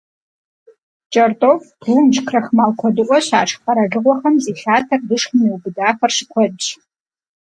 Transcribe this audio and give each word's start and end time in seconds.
КӀэртӀоф, 1.13 1.63
прунж, 1.81 2.15
крахмал 2.27 2.71
куэдыӀуэ 2.79 3.19
щашх 3.27 3.57
къэралыгъуэхэм 3.63 4.35
зи 4.43 4.53
лъатэр 4.61 5.01
лышхым 5.07 5.41
иубыдахэр 5.47 6.11
щыкуэдщ. 6.15 6.65